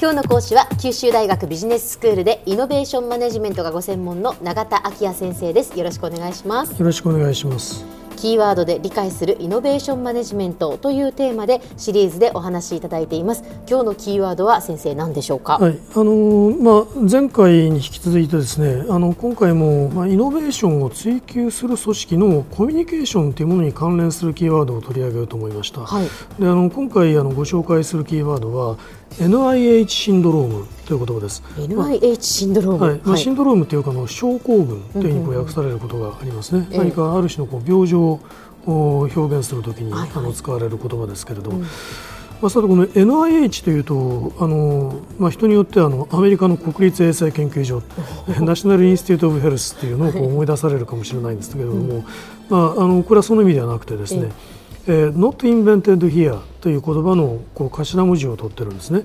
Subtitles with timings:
[0.00, 5.78] 今日の講師は九州大学ビジネススクールでイノベーションマネジメントがご専門の永田昭也先生です。
[5.78, 6.70] よろしくお願いします。
[6.70, 7.99] よろしくお願いします。
[8.20, 13.42] キーワードで理解するイノベーションマネジメントというテーマでシリーズでお話しいただいています。
[13.66, 15.56] 今日のキーワードは先生何でしょうか？
[15.56, 15.78] はい。
[15.94, 26.04] あのまあ前回に引き続いてですねあの今回もまあイノベーションを追求する組織のコミュニケーションというものに関連するキーワードを取り上げようと思いました、はい、
[26.38, 28.76] であの今回あのご紹介するキーワードは
[29.18, 31.42] NIH シンドロームという言葉です。
[31.56, 33.00] NIH シンドローム、はい。
[33.04, 36.66] まあ、シンドロームというかの症候群というふうに訳されることがありますね。
[36.70, 38.09] 何かある種のこう病状
[38.66, 41.68] を表現するときに、あの使われる言葉ですけれど、うん、ま
[42.46, 47.82] あ、さてこの NIH というとあの、まあ、人によってはあのアメリカの国立衛生研究所
[48.40, 52.04] ナショナル・インスティュート・オブ・ヘルスというのをこう思い出されるかもしれないんですけれども、うん、
[52.48, 54.30] まあ、あのこれはその意味ではなくてですね、
[54.86, 59.04] えー、Not Invented Here という言葉のこう頭文字を取ってるんですね。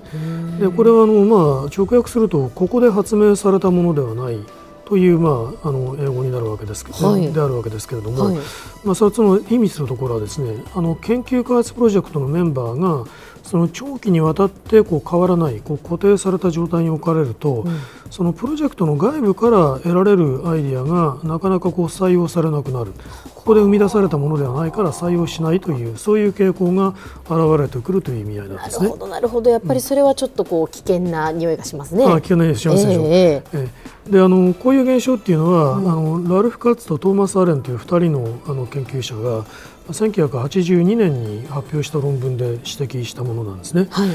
[0.60, 4.38] でこれはあの、まあ、直訳するとここで発明されたものではない
[4.86, 8.36] という、まあ、あの英語になるわけですはい、であるわけですけれども、はい、
[8.84, 13.10] まあ、その意味するところはですねあの研究開発プロジェクトのメンバーが
[13.42, 22.92] その長期にわたってこう変わらないこう固定された状態に置かれると、うん、そのプロジェクトの外部から得られるアイディアがなかなかこう採用されなくなる
[23.34, 28.88] ここで生み出されたものではないから採用しないというそういう傾向が現れてくるという意味合いなんですね。
[28.88, 32.04] なるほどなるほどやっぱりそれはちょっとこう危険な匂いがしますね。
[32.04, 33.04] あ危険な匂いしますでしょう。
[33.06, 39.44] えー、えー、であのこういう現象っていうのは、うん、あのラルフ・カッツとトーマス・アレンという2人のあの研究者が
[39.90, 43.86] 1982年に発表した論文で指摘したものなんですね。
[43.90, 44.08] はい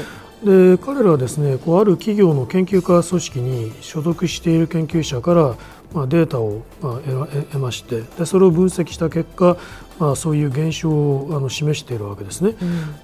[0.44, 5.56] で彼らはですねこうある企業の研究家組織に所属している研究者から
[5.94, 9.56] まあ、データを、まあ、得ましてでそれを分析した結果、
[9.98, 12.54] まあ、そういう現象をあの示しているわけですね。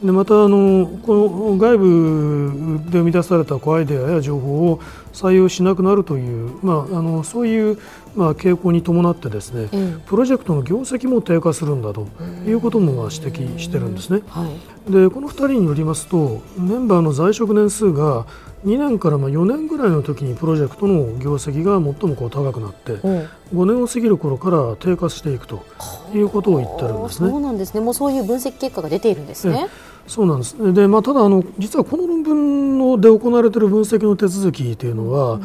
[0.01, 4.81] うん、でまたあのこの外部で生み出されたアイデアや情報を
[5.13, 7.79] 採用しなくなるという、まあ、あのそういう、
[8.15, 12.09] まあ、傾向に伴ってですね、うん、プロジェクトの業績も低下するんだと
[12.47, 14.23] いうこともまあ指摘してるんですね。
[14.29, 14.47] は
[14.89, 18.27] い、でこの2人によりますとメンバーの在職年数が
[18.65, 25.65] 2年からまあ4年ぐらいの時にプロジェクトの業績が最もこう高くなって、うん、5年を過ぎる頃から低下していくと
[26.13, 27.31] いうことを言ってるんですね。
[27.31, 27.81] そうなんですね。
[27.81, 29.69] もうそういう分析結果が出ているんですね。
[30.07, 30.73] そうなんです。
[30.73, 35.35] で、まあただあの実はこの論文ので行われている分析の手続きというのは。
[35.35, 35.43] うん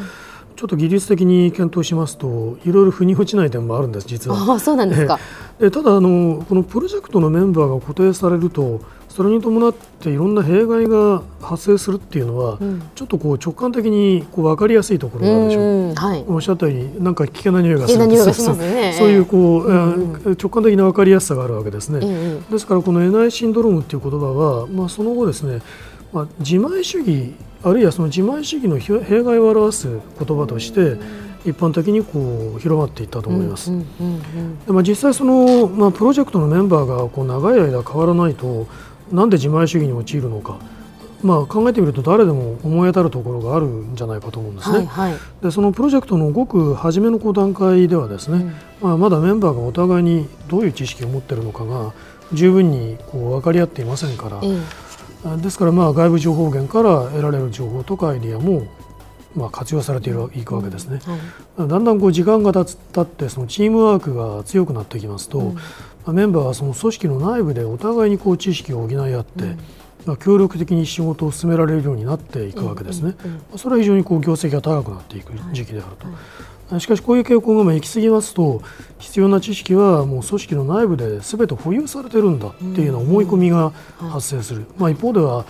[0.56, 4.54] ちょっと技術的に検討しますといろいろ腑に落ちない点もあるんです実は。
[4.54, 5.20] あそうなんですか。
[5.60, 8.82] でただあのこのプロジェクトのメンバーが固定されると
[9.14, 15.62] それに伴っていろんな弊害が発生するっていうのは、うん、ちょっとこう直感的にこう分かりやすいところがあるでしょ？
[15.62, 20.14] う、はい、おっしゃったようになんか危険な匂いがするね、そういうこう、うん。
[20.14, 25.62] うん、直感的な分かりやすさがあるわけですね、うん、ですからこの NI シンドロームっていう言葉は、まあ、その後ですね、
[26.12, 30.98] まあ、自前主義あるいはその自前主義の弊害を表す言葉として、
[31.46, 33.72] 一般的にこう広まっていったと思います。
[34.66, 38.68] でまあ、実際その、まあ、プロジェクトのメンバーがこう長い間変わらないと
[39.14, 40.58] なんで自前主義に陥るのか、
[41.22, 44.80] まあ、考えてみると誰でも思い当たるところがあるんじゃないかと思うんですね。
[44.80, 51.94] はいはい、でそのプロジェクトのごく初めの段階ではですね、うん、まあ、まだメンバーがお互いにどういう知識を持っているのかが
[52.34, 54.42] 十分にこう分かり合っていませんから、
[55.32, 58.68] うん、ですからまあ外部情報源から得られる情報とかアイディアも
[59.36, 61.00] まあ、活用されていくわけですね、
[61.58, 65.40] はい、だんだんこう時間が経ってそのチームワークが強くなってきますと、
[66.06, 66.16] うん。
[66.16, 69.56] メンバーはその組織の内部でお互いにこう知識を補い合って、
[70.06, 73.16] うん、協力的に仕事を進められるようになっていくわけですね。
[73.56, 76.06] それは非常にこう業績が高くなっていく時期であると。
[76.06, 76.16] はい。
[76.70, 78.62] はい、しかしこういう傾向がまあ行き過ぎますと
[78.98, 85.46] 必要な知識はもう組織の内部で全て保有されてるんだっていうような思い込みが発生する、まあ、一方では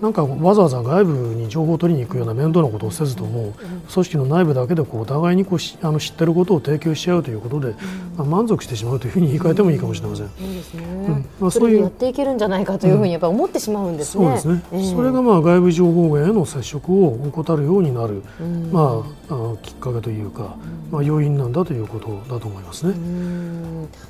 [0.00, 3.54] なんかわざわざ外部に情報を取りに行くような面倒なことをせずとも
[3.92, 7.74] 組織の内部だけでこうお互いにこうあの知っていることを提供し合うということで、
[8.16, 10.28] まあ、満足してしまうというふうに言い換えてもいいかもしれません。
[10.28, 11.26] そうですね。
[11.40, 14.38] まあ、そういうやっていけるんじゃないかというふうにやっぱ思ってしまうんですね。
[14.38, 14.94] そうですね。
[14.94, 18.22] それがまあ外部情報源への接触を怠るようになる、
[18.72, 20.56] まああきっかけというか、
[20.90, 22.94] まあ要因なんだということだと思いますね。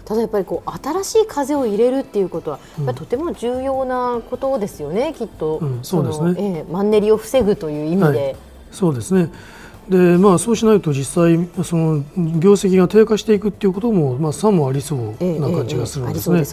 [0.04, 2.58] ただやっぱりこう新しい風を入れるっていうことは、
[2.94, 5.60] とても重要なことですよね、きっと。
[5.82, 6.34] そうですね。
[6.36, 8.25] えー、マンネリを防ぐという意味で。
[8.25, 8.36] はい、
[8.70, 9.30] そうですね。
[9.88, 12.04] でまあ、そうしないと実際その
[12.38, 16.44] 業績が低下していくっていうことも、まあ、差もありそうな感じがするんですね。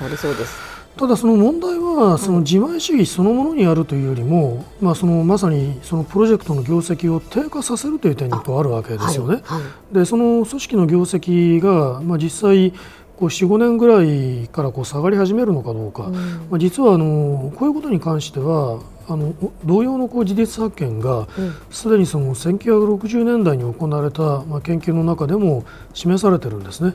[0.97, 9.41] ただその問題はその自前主義そのものにあるというよりも、まあ、そのまさにそのプロジェクトの業績を低下させるという点にあるわけですよね。
[9.43, 12.71] はいはい、でその組織の業績が、まあ、実際
[13.17, 21.27] こう4、5年ぐらいからこう下がり始めるのかどうか、うん、まあ、実はあのこういうことに関してはあの同様のこう事実発見が
[21.69, 26.91] すで、にその1960年代に行われた、まあ、研究の中でも示されてるんですね。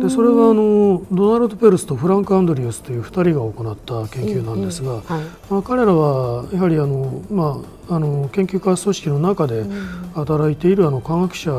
[0.00, 5.02] でそれはあのドナルド・ペルスとフランク・アンドリュースという2人が行った研究なんですが、はい、
[5.50, 9.64] まあ、彼らはやはりあの、まあ、あの研究開発組織の中で
[10.14, 11.50] 働いているあの科学者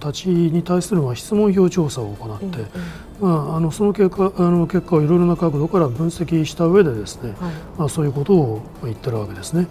[0.00, 2.64] たちに対するまあ質問票調査を行って、
[3.20, 9.66] まあ、あのその結果あの結果をいろいろな角度から分析した上でですね、はい、まあ、そういうことを言ってるわけですね。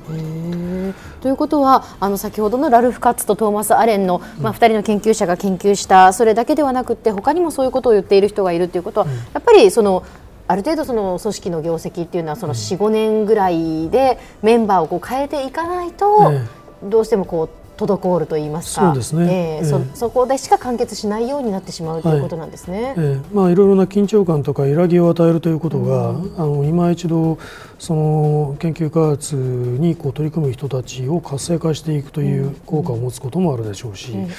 [1.22, 10.04] ということはあの先ほどのラルフ・カッツとトーマス・アレンの、まあ、2人の研究者が研究したそれだけではなくて他にもそういうことを言っている人がいるということは、うん、やっぱりその
[10.48, 16.34] ある程度その組織の業績っていうのはその4、5年ぐらいでメンバーをこう変えていかないと、
[16.82, 18.88] どうしてもこう滞ると言いますか。
[18.88, 23.00] そうですね、えー、そそこでしか完結しないようになってしまうということなんですね、はい、え。
[23.00, 27.38] ー、まあ、いろいろな緊張感とか揺らぎを与えるということが、うん、あの今一度
[27.78, 34.30] その研究開発にこう取り組む人たちを活性化していくという効果を持つこともあるでしょうし、うんうん、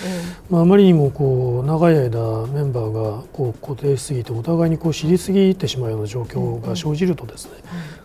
[0.51, 7.53] まあ、あまりにもこう長い間メンバーがこう固定しすぎてお互いにこう知りすぎてしまうような状況が生じるとですね、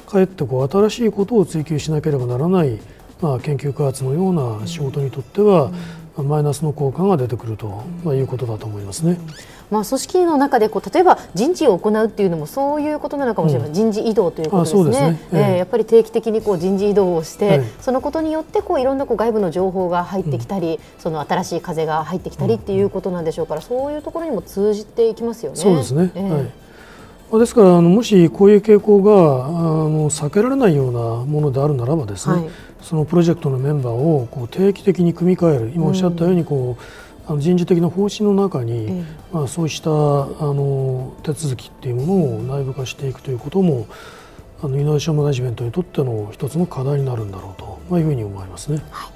[0.06, 2.80] かえってこう新しいことを追求しなければならない
[3.22, 5.72] まあ、研究開発のような仕事にとっては、
[6.18, 9.18] マイナスの効果が出てくると、まあ、いうことだと思いますね。
[9.72, 15.20] まあ、組織の中でこう例えば人事を行うっていうのもそういうことなのかもしれない、うん、人事異動ということですね。
[15.30, 15.42] すね。
[15.52, 25.58] えー、やっぱり定期的にこう人事異動をして、はい、そのことによってこういろんなこう外部の情報が入ってきたり、うん、その新しい風が入ってきたりっていうことなんでしょうから、そういうところにも通じていきますよね。
[25.58, 26.12] そうですね。
[26.16, 26.65] えー、はい
[27.32, 32.50] ですからあのもしこういう傾向があの避けられないようなものであるならばですね、はい、
[32.82, 35.72] そのプロジェクトのメンバーをこう定期的に組み替える。
[35.76, 36.84] 今おっしゃったようにこう、
[37.28, 43.88] あの人事的な方針の中に、まあ、そうしたあの手続きっていうものを内部化していくということも
[44.62, 48.84] あのイノベーションマネジメントにとっての一つの課題になるんだろうと、まあ、いうふうに思いますね。
[48.92, 49.15] はい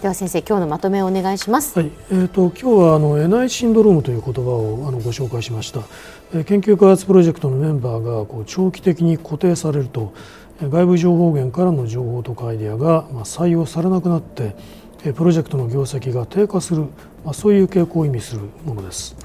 [0.00, 1.78] では先生今日のまとめをお願いします。
[1.78, 5.80] はい、えっ、ー、と今日はあのエナイシンドロームという言葉をあのご紹介しました。
[6.34, 10.12] えー、研究開発プロジェクトのメンバーがこう長期的に固定されると
[10.60, 14.54] 外部情報源からの情報とかアイデアが採用されなくなって
[15.14, 16.82] プロジェクトの業績が低下する、
[17.24, 19.16] まあ、そういう傾向を意味するものです。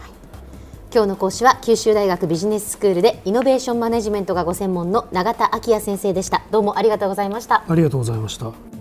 [0.94, 8.81] 今日の講師は九州大学ビジネススクールでイノベーションマネジメントがご専門の永田昭也先生でしたどうもありがとうございましたありがとうございました